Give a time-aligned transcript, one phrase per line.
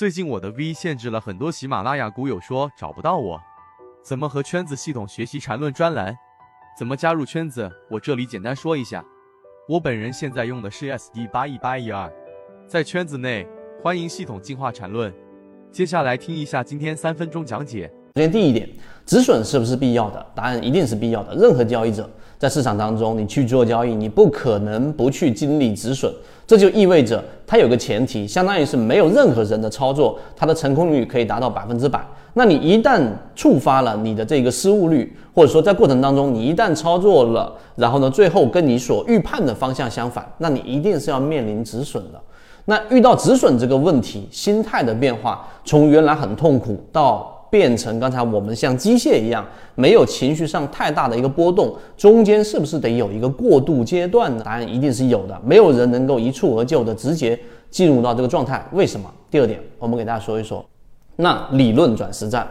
[0.00, 3.38] 最近我的 V 限制了很多喜马拉雅股友说找不到我，
[4.02, 6.16] 怎么和圈子系统学习缠论专栏？
[6.74, 7.70] 怎么加入圈子？
[7.90, 9.04] 我这里简单说一下。
[9.68, 12.10] 我本人现在用的是 SD 八一八一二，
[12.66, 13.46] 在圈子内
[13.82, 15.12] 欢迎系统进化缠论。
[15.70, 17.86] 接下来听一下今天三分钟讲解。
[18.16, 18.66] 首先第一点，
[19.04, 20.26] 止损是不是必要的？
[20.34, 21.36] 答案一定是必要的。
[21.36, 22.08] 任何交易者
[22.38, 26.10] 在市场当中，你去做交易，你不可能不去经历止损。
[26.46, 32.00] 这就意味着它有个前提，相当于是没有任何人的操作，它的成功率可以达到百分之百。
[32.34, 33.02] 那你一旦
[33.34, 42.20] 触发了你的这个失误率，或者说在过程当中你一旦操作了，然后呢，最后跟你所预判的方向相反，那你一定是要面临止损的。
[42.66, 47.36] 那遇到止损这个问题，心态的变化，从原来很痛苦到。
[47.50, 54.42] 变成刚才我们像机械一样，没有情绪上太大的一个波动，中间是不是得有一个过渡阶段呢？
[54.44, 58.64] 答案一定是有的，没有人能够一蹴而就的直接进入到这个状态。
[58.72, 59.10] 为什么？
[59.30, 60.64] 第二点，我们给大家说一说，
[61.16, 62.46] 那理论转实战，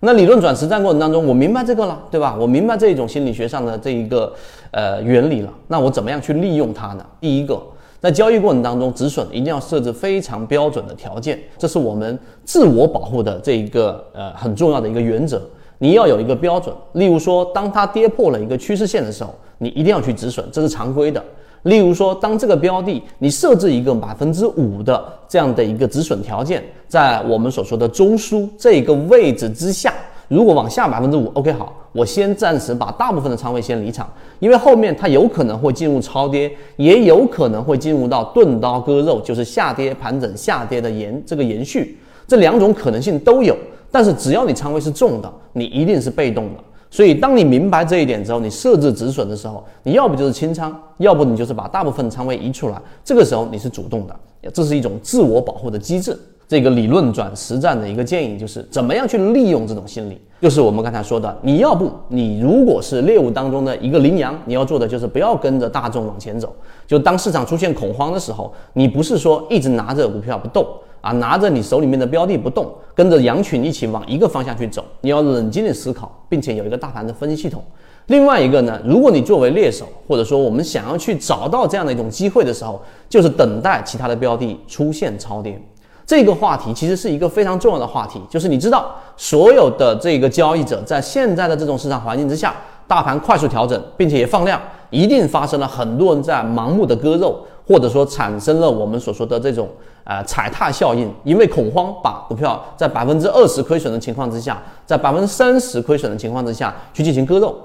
[0.00, 2.36] 那理论转实战过程当中，我明白这个了，对吧？
[2.38, 4.32] 我明白这一种心理学上的这一个
[4.70, 7.04] 呃原理了，那我怎么样去利用它呢？
[7.20, 7.60] 第一个。
[8.04, 15.40] 在交易过程当中，止损一定要设置非常标准的条件，这是我们自我保护的这一个呃很重要的一个原则。
[15.78, 21.24] 你要有一个标准，例如说，当它跌破了一个趋势线的时候，你一定要去止损，这是常规的。
[21.62, 29.94] 例如说，当这个标的你设置一个百分之五的这样的一个止损条件，在我们所说的中枢这个位置之下。
[30.28, 43.56] 如果往下百分之五，OK，好，我先暂时把大部分的仓位先离场，因为后面它有可能会进入超跌，也有可能会进入到钝刀割肉，就是下跌盘整下跌的延这个延续，这两种可能性都有。
[43.90, 46.60] 但是只要你仓位是重的，你一定是被动的。
[46.90, 54.16] 所以当你明白这一点之后，你设置止损的时候，你要不就是清仓，要不你就是把大部分仓位移出来，这个时候你是主动的，
[54.52, 56.18] 这是一种自我保护的机制。
[56.54, 60.20] 这个理论转实战的一个建议就是，怎么样去利用这种心理？
[60.40, 66.54] 就是我们刚才说的，你要不你如果是猎物当中的一个羚羊，你要做的就是不要跟着大众往前走。
[66.86, 70.64] 就当市场出现恐慌的时候，你不是说一直拿着股票不动
[71.00, 74.84] 啊，拿着你手里面的标的不动，跟着羊群一起往一个方向去走。
[75.00, 77.60] 你要冷静的思考，并且有一个大盘的分析系统。
[78.06, 85.60] 另外一个呢，如果你作为猎手，或者说我们想要去找到这样的一种机会的时候，就是等待其他的标的出现超跌。
[86.06, 92.54] 这个话题其实是一个非常重要的话题，就是你知道，所有的这个交易者在现在的这种市场环境之下，
[92.86, 94.60] 大盘快速调整，并且也放量，
[94.90, 99.66] 一定发生了很多人在盲目的割肉，或者说产生了我们所说的这种
[100.04, 107.56] 呃踩踏效应，因为恐慌把股票在百分之二十亏损的情况之下，在百分之三十亏损的情况之下去进行割肉，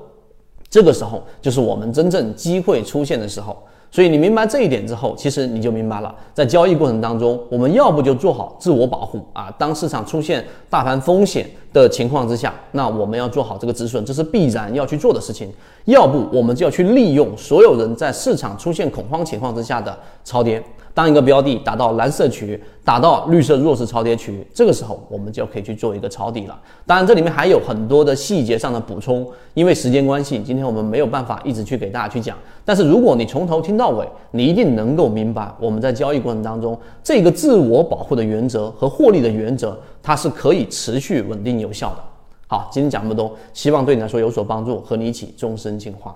[0.70, 3.62] 这个时候就是我们真正机会出现的时候。
[3.92, 15.48] 所以你明白这一点之后，其实你就明白了，在交易过程当中，我们要不就做好自我保护啊，当市场出现大盘风险的情况之下，那我们要做好这个止损，这是必然要去做的事情；
[15.86, 20.64] 要不我们就要去利用所有人在市场出现恐慌情况之下的超跌。
[20.92, 26.60] 当一个标的打到蓝色区，打到绿色弱势超跌区，这个时候我们就可以去做一个抄底了。
[26.86, 32.36] 当然，这里面还有很多的细节上的补充，因为时间关系，今天我们没有办法一直去给大家去讲。
[32.66, 42.04] 但是如果你从头听到尾，你一定能够明白我们在交易过程当中这个自我保护的原则和获利的原则，它是可以持续稳定有效的。
[42.48, 46.16] 好，今天讲这么多，希望对你来说有所帮助，和你一起终身进化。